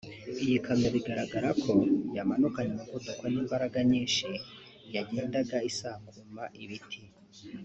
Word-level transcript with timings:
Iyi 0.45 0.57
kamyo 0.65 0.89
bigaragara 0.95 1.49
ko 1.63 1.73
yamanukanye 2.15 2.71
umuvuduko 2.73 3.23
n’imbaraga 3.27 3.77
nyinshi 3.91 4.27
yagendaga 4.95 5.57
isakuma 5.69 6.43
ibiti 6.63 6.99